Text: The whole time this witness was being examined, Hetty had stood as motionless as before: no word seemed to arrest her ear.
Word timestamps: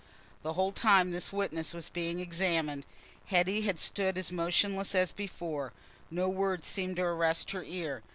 The 0.41 0.53
whole 0.53 0.71
time 0.71 1.11
this 1.11 1.31
witness 1.31 1.75
was 1.75 1.89
being 1.89 2.19
examined, 2.19 2.87
Hetty 3.25 3.61
had 3.61 3.79
stood 3.79 4.17
as 4.17 4.31
motionless 4.31 4.95
as 4.95 5.11
before: 5.11 5.73
no 6.09 6.27
word 6.27 6.65
seemed 6.65 6.95
to 6.95 7.03
arrest 7.03 7.51
her 7.51 7.63
ear. 7.63 8.01